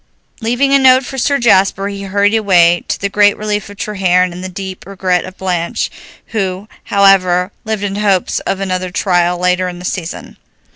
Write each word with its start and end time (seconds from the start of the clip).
Leaving 0.39 0.73
a 0.73 0.79
note 0.79 1.05
for 1.05 1.19
Sir 1.19 1.37
Jasper, 1.37 1.87
he 1.87 2.01
hurried 2.01 2.33
away, 2.33 2.83
to 2.87 2.99
the 2.99 3.07
great 3.07 3.37
relief 3.37 3.69
of 3.69 3.77
Treherne 3.77 4.31
and 4.33 4.43
the 4.43 4.49
deep 4.49 4.83
regret 4.87 5.25
of 5.25 5.37
Blanche, 5.37 5.91
who, 6.33 6.67
however, 6.85 7.51
lived 7.65 7.83
in 7.83 7.97
hopes 7.97 8.39
of 8.39 8.59
another 8.59 8.89
trial 8.89 9.37
later 9.37 9.69
in 9.69 9.77
the 9.77 9.85
season. 9.85 10.37